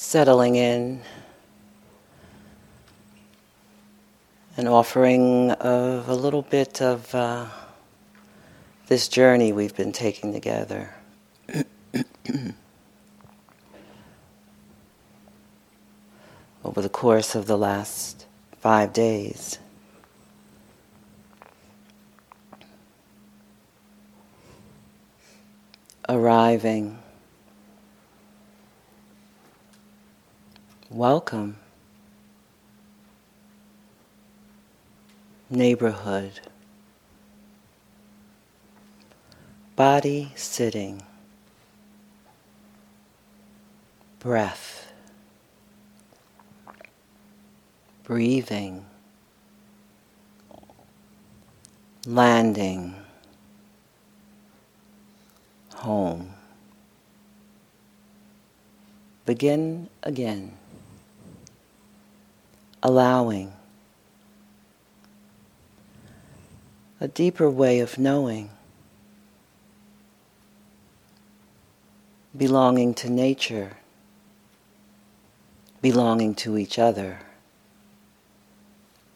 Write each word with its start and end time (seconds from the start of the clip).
settling 0.00 0.54
in, 0.54 1.02
an 4.56 4.68
offering 4.68 5.50
of 5.50 6.08
a 6.08 6.14
little 6.14 6.42
bit 6.42 6.80
of 6.80 7.12
uh, 7.12 7.46
this 8.86 9.08
journey 9.08 9.52
we've 9.52 9.74
been 9.74 9.90
taking 9.90 10.32
together. 10.32 10.94
Over 16.64 16.80
the 16.80 16.88
course 16.88 17.34
of 17.34 17.46
the 17.46 17.58
last 17.58 18.24
five 18.60 18.92
days. 18.92 19.58
Arriving. 26.08 27.00
Welcome. 30.90 31.56
neighborhood. 35.50 36.40
Body 39.76 40.32
sitting. 40.34 41.02
Breath. 44.18 44.92
Breathing. 48.04 48.84
Landing. 52.06 52.94
Home. 55.76 56.34
Begin 59.24 59.88
again. 60.02 60.56
Allowing. 62.82 63.52
A 67.00 67.08
deeper 67.08 67.50
way 67.50 67.80
of 67.80 67.98
knowing, 67.98 68.50
belonging 72.36 72.94
to 72.94 73.10
nature, 73.10 73.78
belonging 75.82 76.34
to 76.36 76.56
each 76.56 76.78
other, 76.78 77.18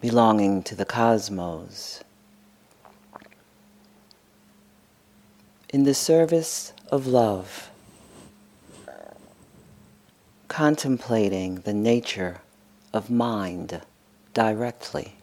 belonging 0.01 0.65
to 0.65 0.75
the 0.75 0.85
cosmos. 0.85 2.03
In 5.69 5.85
the 5.85 5.95
service 5.95 6.73
of 6.91 7.07
love, 7.07 7.71
contemplating 10.49 11.61
the 11.61 11.73
nature 11.73 12.41
of 12.93 13.11
mind 13.11 13.81
directly. 14.35 15.17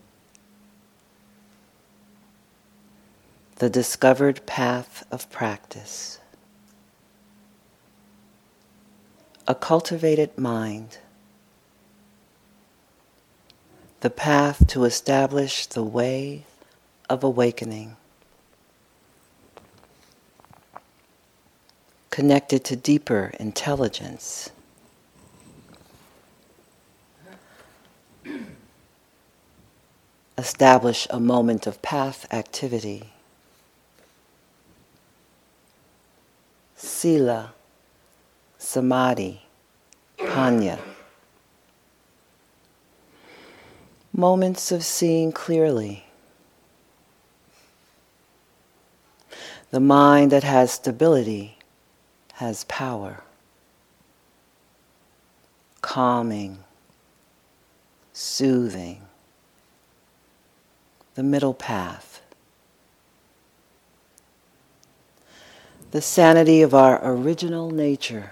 the 3.59 3.70
discovered 3.70 4.45
path 4.45 5.06
of 5.12 5.30
practice. 5.30 6.17
A 9.45 9.53
cultivated 9.53 10.38
mind, 10.38 10.97
the 14.00 14.09
path 14.09 14.66
to 14.67 14.86
establish 14.86 15.66
the 15.66 15.84
way 15.84 16.45
of 17.09 17.22
awakening, 17.22 17.97
connected 22.12 22.64
to 22.64 22.78
deeper 22.78 23.34
intelligence. 23.42 24.52
Establish 30.39 31.05
a 31.09 31.19
moment 31.19 31.67
of 31.67 31.81
path 31.81 32.25
activity. 32.31 33.11
sila, 36.75 37.53
samadhi, 38.57 39.41
panna. 40.17 40.79
Moments 44.13 44.72
of 44.72 44.85
seeing 44.85 45.33
clearly. 45.33 46.05
The 49.72 49.81
mind 49.81 50.31
that 50.31 50.44
has 50.44 50.72
stability 50.72 51.57
has 52.35 52.63
power. 52.63 53.23
Calming, 55.81 56.59
soothing, 58.13 59.09
the 61.19 61.24
middle 61.24 61.53
path. 61.53 62.22
the 65.91 66.02
sanity 66.02 66.62
of 66.62 66.74
our 66.74 67.00
original 67.03 67.72
nature, 67.72 68.31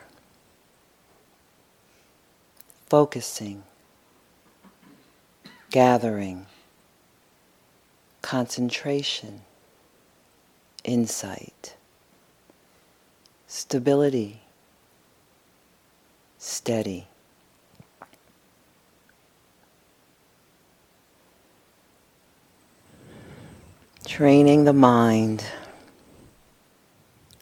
focusing, 2.85 3.63
gathering, 5.71 6.45
concentration, 8.21 9.41
insight, 10.85 11.75
stability, 13.47 14.39
steady. 16.37 17.07
Training 24.07 24.63
the 24.63 24.71
mind 24.71 25.43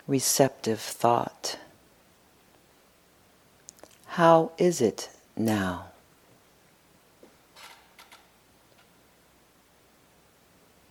receptive 0.07 0.79
thought. 0.79 1.59
How 4.07 4.51
is 4.57 4.81
it 4.81 5.09
now? 5.37 5.85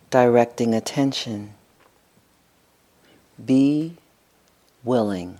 Directing 0.09 0.73
attention. 0.73 1.53
Be 3.45 3.97
willing. 4.81 5.39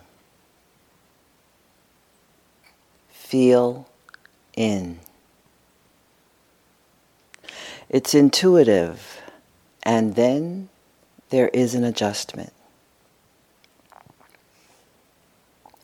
Feel 3.10 3.88
in. 4.54 5.00
It's 7.88 8.14
intuitive, 8.14 9.15
and 9.86 10.16
then 10.16 10.70
there 11.30 11.50
is 11.50 11.76
an 11.76 11.84
adjustment. 11.84 12.52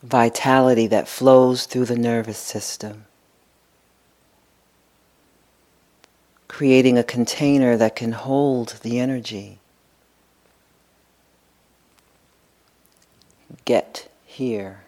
vitality 0.02 0.88
that 0.88 1.06
flows 1.06 1.66
through 1.66 1.84
the 1.84 1.96
nervous 1.96 2.38
system, 2.38 3.04
creating 6.48 6.98
a 6.98 7.04
container 7.04 7.76
that 7.76 7.94
can 7.94 8.12
hold 8.12 8.80
the 8.82 8.98
energy. 8.98 9.58
Get 13.64 14.08
here. 14.26 14.80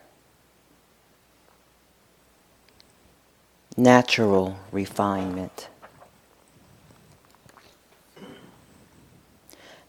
Natural 3.76 4.58
refinement. 4.72 5.68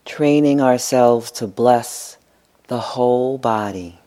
Training 0.06 0.62
ourselves 0.62 1.32
to 1.32 1.48
bless 1.48 2.18
the 2.68 2.80
whole 2.80 3.38
body. 3.38 4.00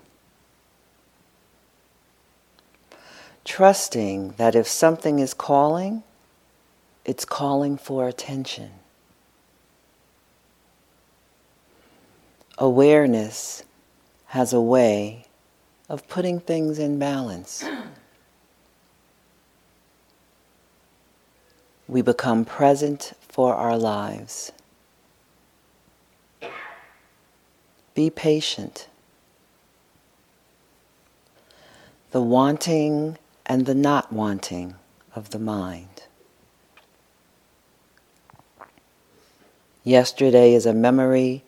trusting 3.49 4.35
that 4.37 4.55
if 4.55 4.69
something 4.69 5.19
is 5.19 5.33
calling, 5.33 6.03
it's 7.07 7.25
calling 7.25 7.79
for 7.79 8.07
attention. 8.07 8.71
Awareness 12.59 13.65
has 14.27 14.53
a 14.53 14.61
way 14.61 15.25
of 15.89 16.07
putting 16.09 16.39
things 16.39 16.79
in 16.79 16.99
balance. 16.99 17.65
We 21.89 22.03
become 22.03 22.45
present 22.45 23.15
for 23.21 23.55
our 23.55 23.79
lives. 23.79 24.53
Be 27.99 28.11
patient. 28.11 28.87
The 32.13 32.23
wanting 32.23 33.19
and 33.45 33.67
the 33.67 33.75
not 33.75 34.13
wanting 34.13 34.77
of 35.17 35.31
the 35.31 35.41
mind. 35.41 36.05
Yesterday 39.83 40.55
is 40.55 40.65
a 40.65 40.73
memory, 40.73 41.43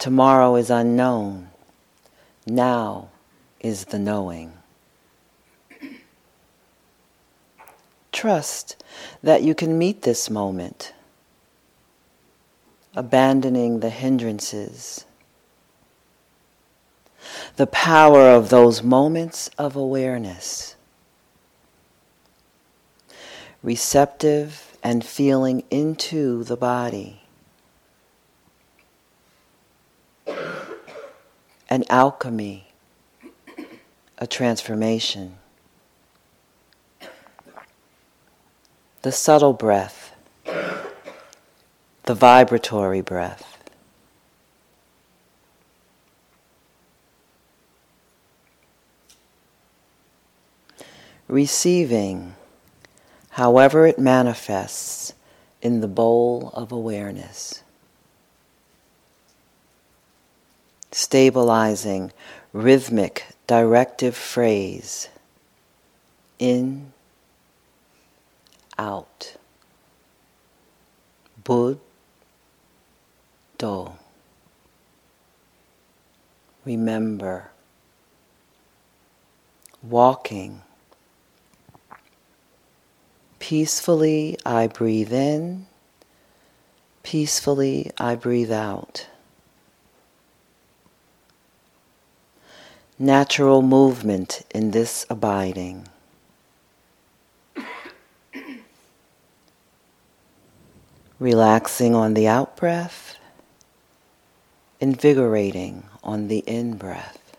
tomorrow 0.00 0.56
is 0.56 0.68
unknown, 0.68 1.50
now 2.44 3.10
is 3.60 3.84
the 3.84 4.00
knowing. 4.00 4.54
trust 8.10 8.82
that 9.22 9.44
you 9.44 9.54
can 9.54 9.78
meet 9.78 10.02
this 10.02 10.28
moment, 10.28 10.92
abandoning 12.96 13.78
the 13.78 13.90
hindrances. 13.90 15.04
The 17.56 17.66
power 17.66 18.30
of 18.30 18.50
those 18.50 18.82
moments 18.82 19.50
of 19.58 19.76
awareness, 19.76 20.76
receptive 23.62 24.76
and 24.82 25.04
feeling 25.04 25.64
into 25.70 26.44
the 26.44 26.56
body. 26.56 27.22
An 31.70 31.84
alchemy, 31.90 32.68
a 34.18 34.26
transformation. 34.26 35.38
the 39.02 39.12
subtle 39.12 39.52
breath, 39.52 40.14
the 40.44 42.14
vibratory 42.14 43.00
breath. 43.00 43.57
Receiving, 51.28 52.34
however 53.30 53.86
it 53.86 53.98
manifests, 53.98 55.12
in 55.60 55.80
the 55.80 55.88
bowl 55.88 56.50
of 56.54 56.72
awareness. 56.72 57.62
Stabilizing, 60.90 62.12
rhythmic, 62.52 63.26
directive 63.46 64.16
phrase 64.16 65.08
in 66.38 66.92
out. 68.78 69.36
Bud 71.44 71.78
do. 73.58 73.92
Remember. 76.64 77.50
Walking. 79.82 80.62
Peacefully 83.38 84.36
I 84.44 84.66
breathe 84.66 85.12
in. 85.12 85.66
Peacefully 87.02 87.90
I 87.96 88.16
breathe 88.16 88.52
out. 88.52 89.06
Natural 92.98 93.62
movement 93.62 94.42
in 94.50 94.72
this 94.72 95.06
abiding. 95.08 95.86
Relaxing 101.20 101.94
on 101.94 102.14
the 102.14 102.26
out 102.26 102.56
breath, 102.56 103.16
invigorating 104.80 105.84
on 106.02 106.26
the 106.26 106.38
in 106.40 106.76
breath. 106.76 107.36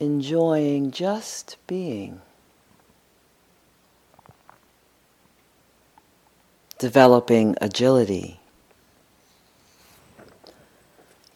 Enjoying 0.00 0.90
just 0.90 1.56
being. 1.68 2.20
Developing 6.78 7.56
agility. 7.60 8.40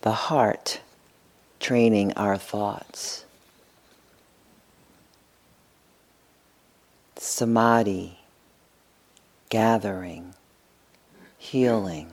The 0.03 0.13
heart 0.13 0.81
training 1.59 2.13
our 2.15 2.37
thoughts. 2.37 3.25
Samadhi 7.17 8.21
gathering, 9.51 10.35
healing. 11.37 12.09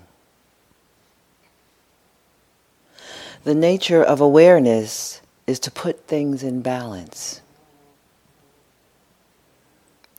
The 3.44 3.56
nature 3.56 4.04
of 4.04 4.20
awareness 4.20 5.22
is 5.46 5.60
to 5.62 5.72
put 5.72 6.08
things 6.08 6.44
in 6.44 6.62
balance. 6.62 7.42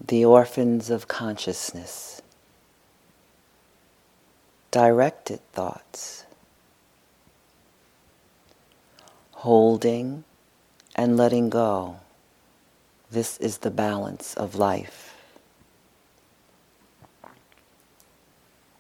The 0.01 0.25
orphans 0.25 0.89
of 0.89 1.09
consciousness, 1.09 2.23
directed 4.71 5.41
thoughts, 5.53 6.25
holding 9.33 10.25
and 10.95 11.17
letting 11.17 11.49
go. 11.49 11.97
This 13.11 13.39
is 13.39 13.59
the 13.59 13.71
balance 13.71 14.35
of 14.35 14.55
life. 14.55 15.15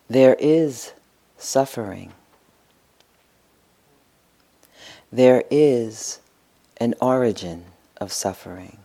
There 0.09 0.37
is 0.39 0.93
suffering. 1.37 2.13
There 5.13 5.45
is 5.51 6.21
an 6.79 6.95
origin 7.01 7.65
of 7.99 8.13
suffering. 8.13 8.79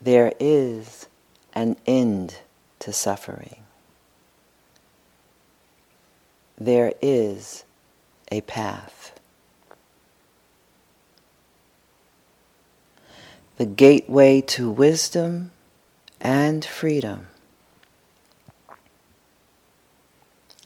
There 0.00 0.32
is 0.38 1.06
an 1.54 1.76
end 1.86 2.38
to 2.80 2.92
suffering. 2.92 3.65
There 6.58 6.92
is 7.02 7.64
a 8.30 8.40
path. 8.42 9.18
The 13.56 13.66
gateway 13.66 14.40
to 14.42 14.70
wisdom 14.70 15.52
and 16.20 16.64
freedom. 16.64 17.28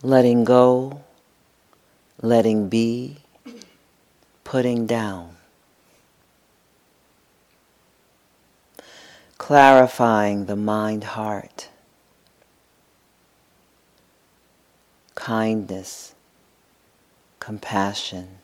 letting 0.02 0.44
go, 0.44 1.02
letting 2.22 2.68
be, 2.68 3.18
putting 4.44 4.86
down. 4.86 5.36
Clarifying 9.36 10.46
the 10.46 10.56
mind 10.56 11.04
heart, 11.04 11.69
kindness, 15.20 16.14
compassion. 17.38 18.38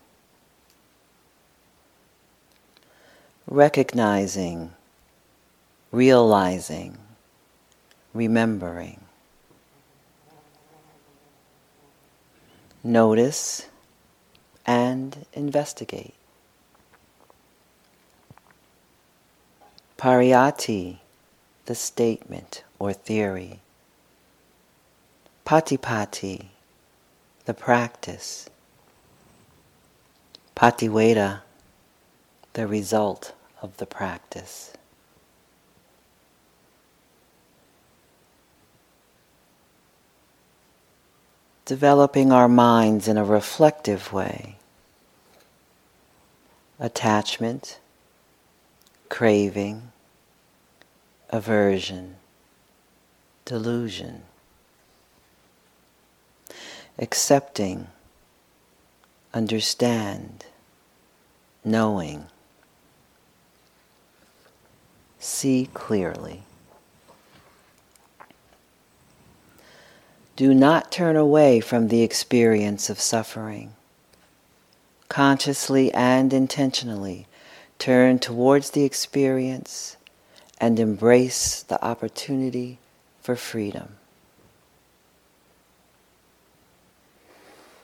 Recognizing, 3.47 4.73
realizing, 5.91 6.97
remembering. 8.13 9.01
notice, 12.87 13.67
and 14.65 15.25
investigate. 15.33 16.13
Pariyatti, 19.97 20.99
the 21.65 21.75
statement 21.75 22.63
or 22.79 22.93
theory. 22.93 23.59
Patipatti, 25.45 26.45
the 27.47 27.53
practice. 27.53 28.49
Pativedha, 30.53 31.39
the 32.53 32.67
result 32.67 33.33
of 33.61 33.77
the 33.77 33.85
practice. 33.87 34.73
developing 41.65 42.31
our 42.31 42.47
minds 42.47 43.09
in 43.09 43.17
a 43.17 43.25
reflective 43.25 44.13
way. 44.13 44.55
Attachment, 46.79 47.77
craving, 49.09 49.91
aversion, 51.29 52.15
delusion. 53.43 54.21
Accepting, 56.99 57.87
understand, 59.33 60.45
knowing. 61.63 62.25
See 65.19 65.69
clearly. 65.73 66.43
Do 70.35 70.53
not 70.53 70.91
turn 70.91 71.15
away 71.15 71.59
from 71.59 71.87
the 71.87 72.01
experience 72.01 72.89
of 72.89 72.99
suffering. 72.99 73.73
Consciously 75.09 75.91
and 75.93 76.33
intentionally 76.33 77.27
turn 77.79 78.19
towards 78.19 78.71
the 78.71 78.83
experience 78.83 79.97
and 80.59 80.79
embrace 80.79 81.61
the 81.63 81.83
opportunity 81.83 82.79
for 83.21 83.35
freedom. 83.35 83.97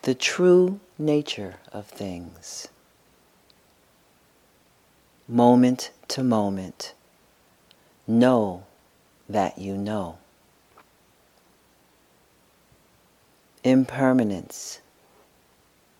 The 0.04 0.14
true 0.16 0.80
nature 0.98 1.56
of 1.72 1.88
things. 1.88 2.68
moment 5.28 5.92
to 6.10 6.24
moment. 6.24 6.94
Know 8.06 8.64
that 9.30 9.58
you 9.58 9.78
know. 9.78 10.18
Impermanence, 13.64 14.82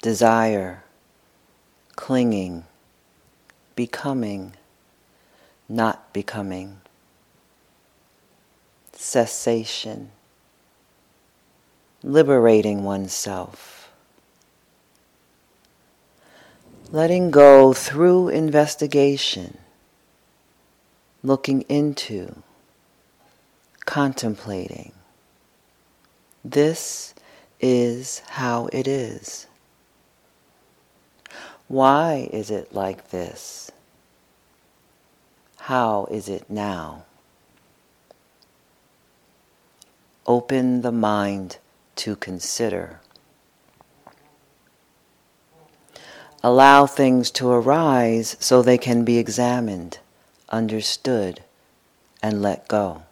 desire, 0.02 0.84
clinging, 1.96 2.66
becoming, 3.76 4.54
not 5.70 6.12
becoming, 6.12 6.82
cessation, 8.92 10.12
liberating 12.04 12.84
oneself, 12.84 13.83
letting 16.94 17.32
go 17.32 17.74
through 17.74 18.30
investigation, 18.30 19.58
looking 21.24 21.62
into, 21.62 22.44
contemplating. 23.84 24.92
This 26.46 27.16
is 27.60 28.20
how 28.28 28.70
it 28.72 28.88
is. 28.88 29.48
Why 31.68 32.30
is 32.32 32.52
it 32.52 32.76
like 32.76 33.10
this? 33.10 33.72
How 35.62 36.08
is 36.12 36.30
it 36.30 36.48
now? 36.48 37.06
Open 40.28 40.84
the 40.84 40.92
mind 40.92 41.58
to 41.96 42.16
consider. 42.16 43.00
Allow 46.44 46.86
things 46.86 47.32
to 47.32 47.50
arise 47.50 48.36
so 48.40 48.62
they 48.62 48.78
can 48.78 49.06
be 49.06 49.18
examined, 49.18 50.00
understood, 50.50 51.42
and 52.22 52.42
let 52.42 52.68
go. 52.68 53.04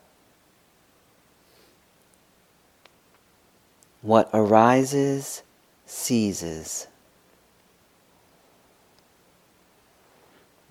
What 4.02 4.30
arises 4.34 5.44
ceases. 5.86 6.88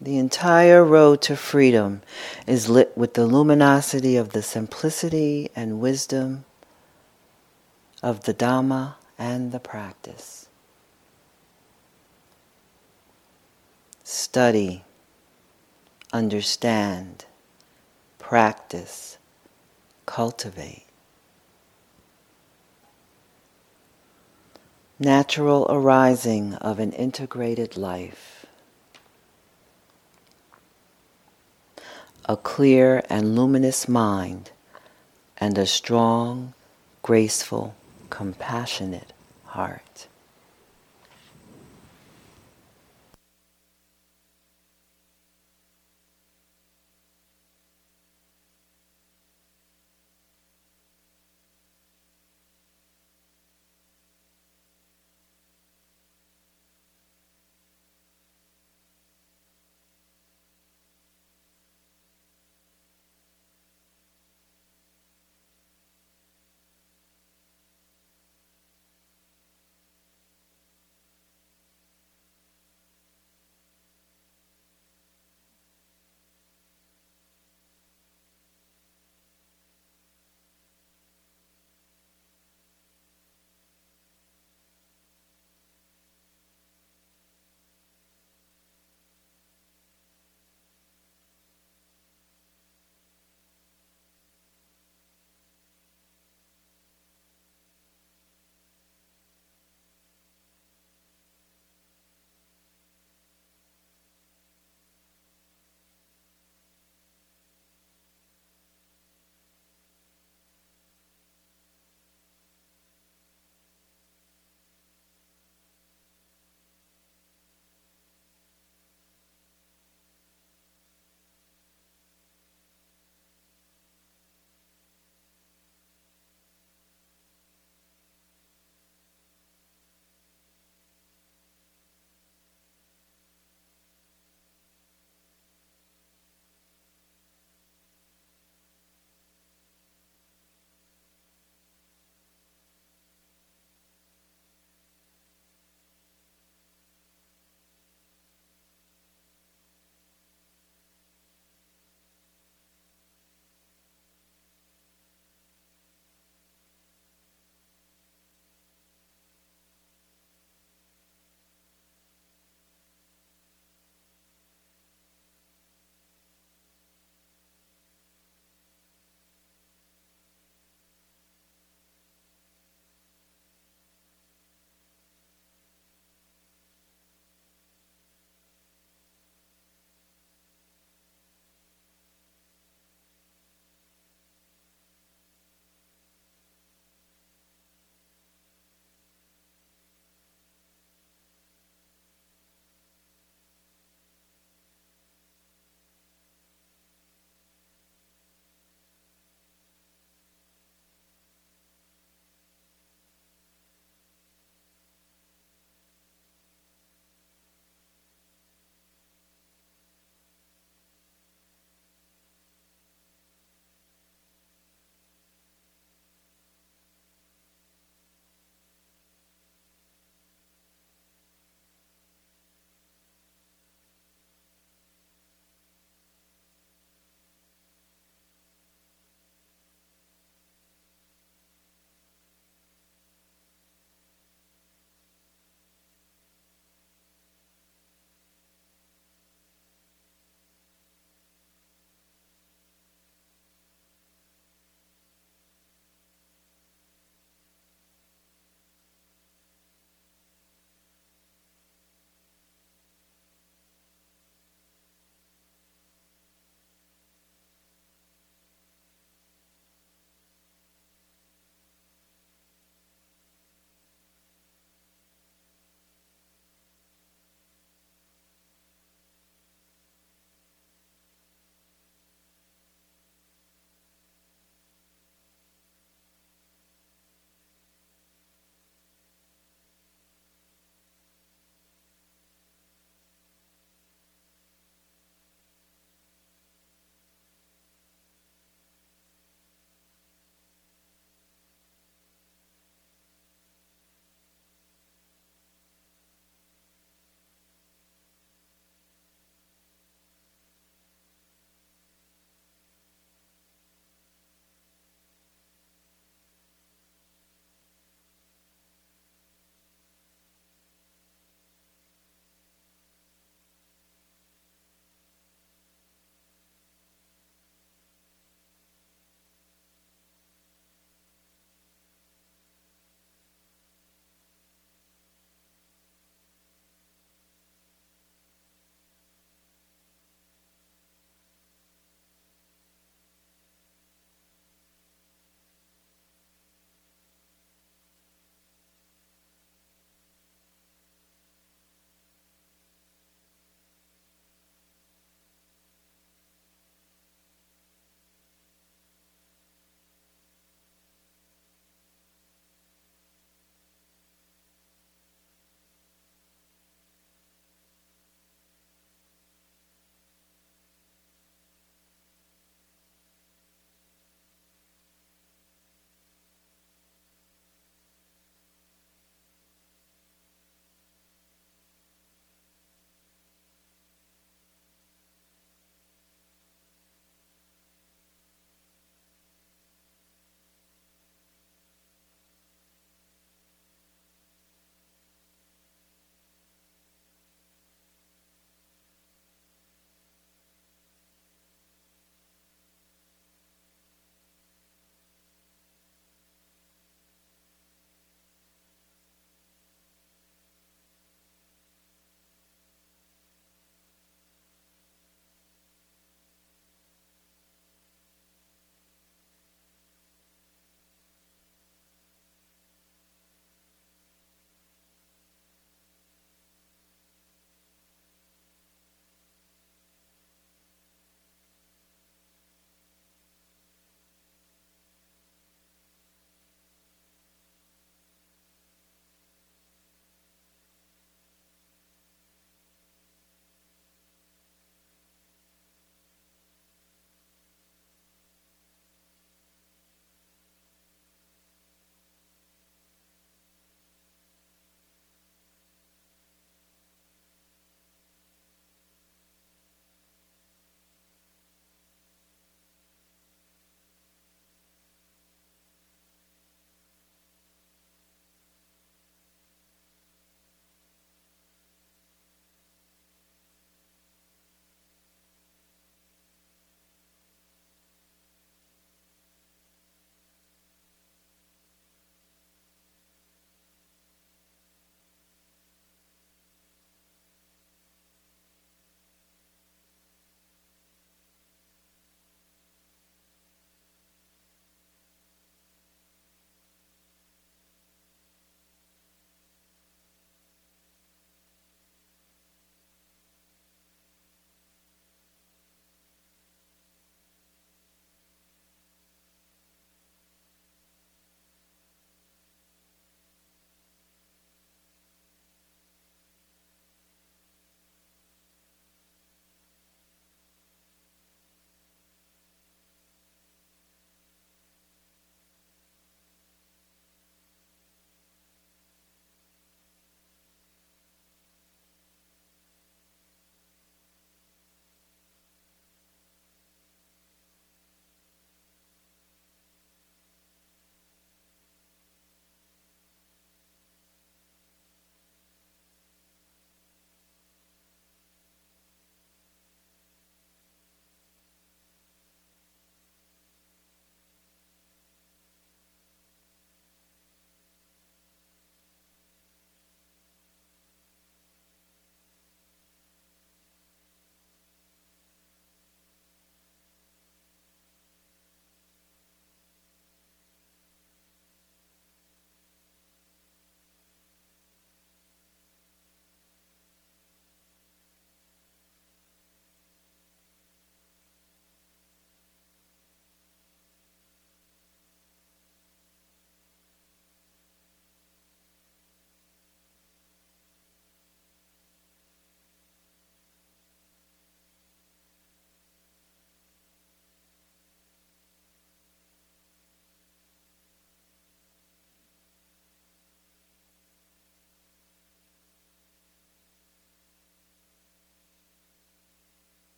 The 0.00 0.16
entire 0.16 0.84
road 0.84 1.20
to 1.22 1.36
freedom 1.36 2.02
is 2.46 2.68
lit 2.68 2.96
with 2.96 3.14
the 3.14 3.26
luminosity 3.26 4.16
of 4.16 4.30
the 4.30 4.42
simplicity 4.42 5.50
and 5.54 5.80
wisdom 5.80 6.44
of 8.02 8.24
the 8.24 8.34
Dhamma 8.34 8.94
and 9.18 9.50
the 9.50 9.58
practice. 9.58 10.37
Study, 14.30 14.84
understand, 16.12 17.24
practice, 18.18 19.16
cultivate. 20.04 20.84
Natural 24.98 25.66
arising 25.70 26.52
of 26.56 26.78
an 26.78 26.92
integrated 26.92 27.78
life. 27.78 28.44
a 32.26 32.36
clear 32.36 33.02
and 33.08 33.34
luminous 33.34 33.88
mind, 33.88 34.50
and 35.38 35.56
a 35.56 35.64
strong, 35.64 36.52
graceful, 37.00 37.74
compassionate 38.10 39.14
heart. 39.46 40.06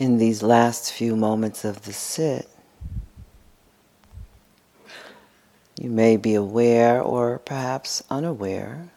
In 0.00 0.16
these 0.16 0.42
last 0.42 0.90
few 0.90 1.14
moments 1.14 1.62
of 1.62 1.82
the 1.82 1.92
sit, 1.92 2.48
you 5.78 5.90
may 5.90 6.16
be 6.16 6.34
aware 6.34 7.02
or 7.02 7.38
perhaps 7.38 8.02
unaware 8.08 8.88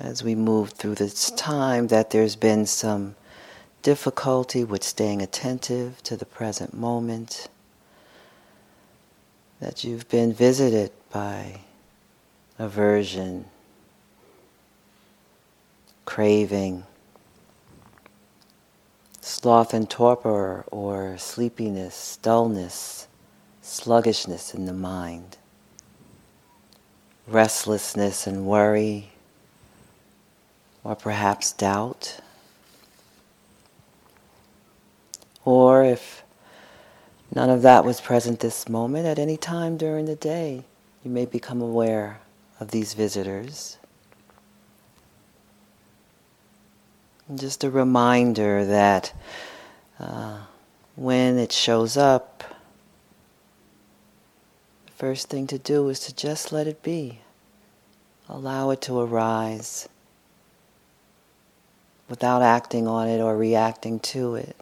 as 0.00 0.24
we 0.24 0.34
move 0.34 0.70
through 0.70 0.94
this 0.94 1.30
time 1.32 1.88
that 1.88 2.10
there's 2.10 2.34
been 2.34 2.64
some 2.64 3.14
difficulty 3.82 4.64
with 4.64 4.82
staying 4.82 5.20
attentive 5.20 6.02
to 6.02 6.16
the 6.16 6.26
present 6.26 6.72
moment, 6.72 7.48
that 9.60 9.84
you've 9.84 10.08
been 10.08 10.32
visited 10.32 10.90
by 11.10 11.60
aversion, 12.58 13.44
craving, 16.06 16.82
sloth 19.26 19.74
and 19.74 19.90
torpor 19.90 20.64
or 20.70 21.18
sleepiness, 21.18 22.16
dullness, 22.22 23.08
sluggishness 23.60 24.54
in 24.54 24.66
the 24.66 24.72
mind, 24.72 25.36
restlessness 27.26 28.28
and 28.28 28.46
worry, 28.46 29.10
or 30.84 30.94
perhaps 30.94 31.50
doubt. 31.50 32.20
Or 35.44 35.82
if 35.82 36.22
none 37.34 37.50
of 37.50 37.62
that 37.62 37.84
was 37.84 38.00
present 38.00 38.38
this 38.38 38.68
moment, 38.68 39.06
at 39.06 39.18
any 39.18 39.36
time 39.36 39.76
during 39.76 40.04
the 40.04 40.14
day, 40.14 40.62
you 41.02 41.10
may 41.10 41.26
become 41.26 41.60
aware 41.60 42.20
of 42.60 42.70
these 42.70 42.94
visitors. 42.94 43.75
Just 47.34 47.64
a 47.64 47.70
reminder 47.70 48.64
that 48.64 49.12
uh, 49.98 50.38
when 50.94 51.38
it 51.38 51.50
shows 51.50 51.96
up, 51.96 52.44
the 54.86 54.92
first 54.92 55.28
thing 55.28 55.46
to 55.48 55.58
do 55.58 55.88
is 55.88 56.00
to 56.00 56.14
just 56.14 56.52
let 56.52 56.66
it 56.66 56.82
be. 56.82 57.20
Allow 58.28 58.70
it 58.70 58.80
to 58.82 58.98
arise 59.00 59.88
without 62.08 62.42
acting 62.42 62.86
on 62.86 63.08
it 63.08 63.20
or 63.20 63.36
reacting 63.36 63.98
to 63.98 64.36
it. 64.36 64.56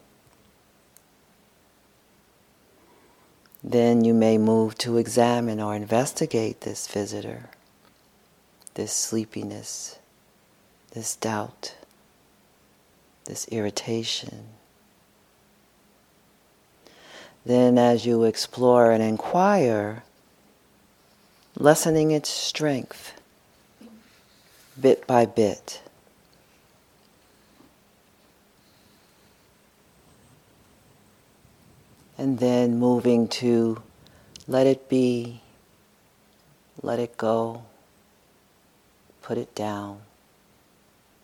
Then 3.63 4.03
you 4.03 4.13
may 4.13 4.37
move 4.37 4.77
to 4.79 4.97
examine 4.97 5.59
or 5.59 5.75
investigate 5.75 6.61
this 6.61 6.87
visitor, 6.87 7.49
this 8.75 8.91
sleepiness, 8.91 9.97
this 10.91 11.15
doubt 11.15 11.75
this 13.25 13.47
irritation. 13.49 14.45
Then, 17.45 17.77
as 17.77 18.05
you 18.05 18.23
explore 18.23 18.91
and 18.91 19.03
inquire, 19.03 20.03
lessening 21.57 22.11
its 22.11 22.29
strength 22.29 23.13
bit 24.79 25.05
by 25.05 25.25
bit. 25.25 25.81
And 32.17 32.39
then 32.39 32.79
moving 32.79 33.27
to 33.27 33.81
let 34.47 34.65
it 34.67 34.87
be, 34.89 35.41
let 36.81 36.99
it 36.99 37.17
go, 37.17 37.63
put 39.21 39.37
it 39.37 39.53
down, 39.53 39.99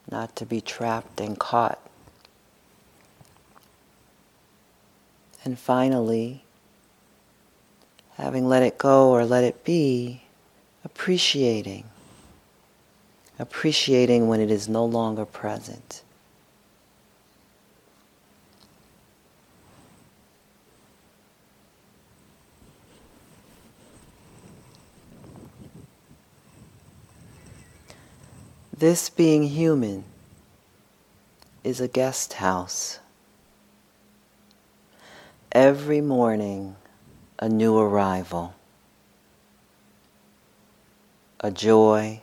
not 0.10 0.36
to 0.36 0.46
be 0.46 0.60
trapped 0.60 1.22
and 1.22 1.40
caught 1.40 1.80
And 5.44 5.58
finally, 5.58 6.44
having 8.18 8.48
let 8.48 8.64
it 8.64 8.78
go 8.78 9.10
or 9.10 9.26
let 9.26 9.44
it 9.44 9.64
be, 9.64 10.22
appreciating. 10.86 11.86
Appreciating 13.40 14.28
when 14.28 14.40
it 14.40 14.52
is 14.52 14.70
no 14.70 14.86
longer 14.86 15.26
present. 15.26 16.04
This 28.78 29.10
being 29.12 29.44
human 29.44 30.04
is 31.64 31.80
a 31.80 31.88
guest 31.88 32.34
house. 32.34 33.00
Every 35.54 36.00
morning, 36.00 36.78
a 37.38 37.50
new 37.50 37.78
arrival, 37.78 38.54
a 41.42 41.52
joy, 41.52 42.22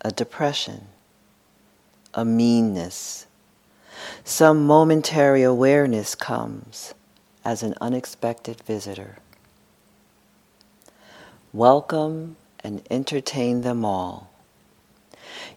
a 0.00 0.10
depression, 0.12 0.86
a 2.14 2.24
meanness. 2.24 3.26
Some 4.24 4.66
momentary 4.66 5.42
awareness 5.42 6.14
comes 6.14 6.94
as 7.44 7.62
an 7.62 7.74
unexpected 7.82 8.62
visitor. 8.62 9.18
Welcome 11.52 12.36
and 12.64 12.80
entertain 12.90 13.60
them 13.60 13.84
all, 13.84 14.30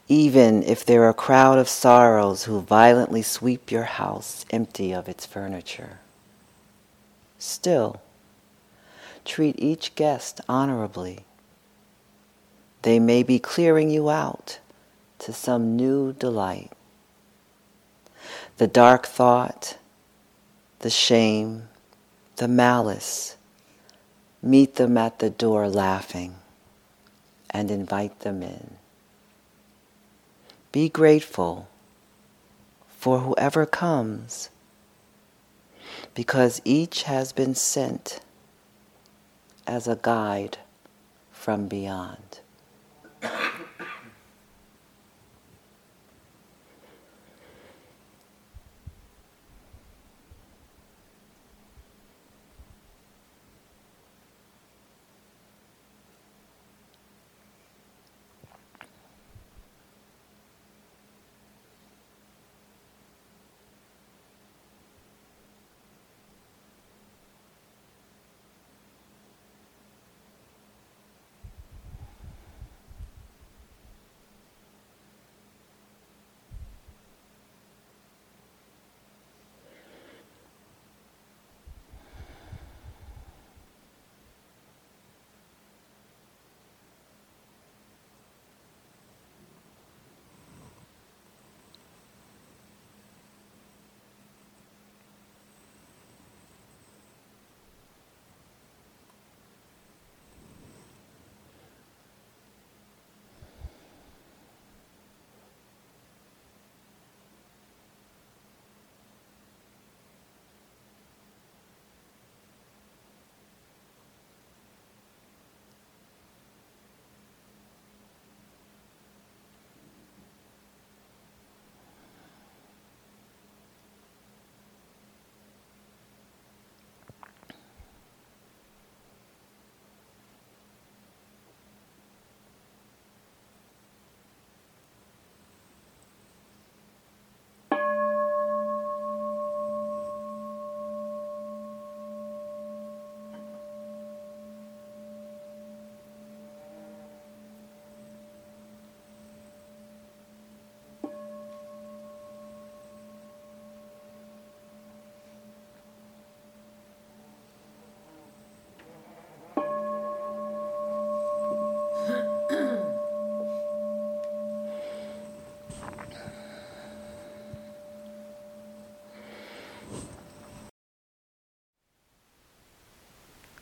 even 0.09 0.63
if 0.63 0.83
they're 0.83 1.07
a 1.07 1.13
crowd 1.13 1.57
of 1.57 1.69
sorrows 1.69 2.43
who 2.43 2.59
violently 2.59 3.21
sweep 3.21 3.71
your 3.71 3.85
house 3.85 4.45
empty 4.51 4.91
of 4.91 5.07
its 5.07 5.25
furniture. 5.25 5.99
Still, 7.39 8.01
treat 9.23 9.55
each 9.57 9.95
guest 9.95 10.41
honorably. 10.49 11.25
They 12.81 12.99
may 12.99 13.23
be 13.23 13.39
clearing 13.39 13.89
you 13.89 14.09
out 14.09 14.59
to 15.19 15.31
some 15.31 15.75
new 15.75 16.13
delight. 16.13 16.71
The 18.57 18.67
dark 18.67 19.05
thought, 19.07 19.77
the 20.79 20.89
shame, 20.89 21.69
the 22.35 22.47
malice, 22.47 23.37
meet 24.41 24.75
them 24.75 24.97
at 24.97 25.19
the 25.19 25.29
door 25.29 25.69
laughing 25.69 26.35
and 27.49 27.71
invite 27.71 28.19
them 28.19 28.43
in. 28.43 28.71
Be 30.71 30.89
grateful 30.89 31.67
for 32.87 33.19
whoever 33.19 33.65
comes 33.65 34.49
because 36.13 36.61
each 36.65 37.03
has 37.03 37.31
been 37.31 37.55
sent 37.55 38.19
as 39.67 39.87
a 39.87 39.99
guide 40.01 40.57
from 41.31 41.67
beyond. 41.67 42.39